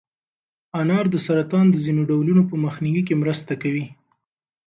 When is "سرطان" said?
1.25-1.65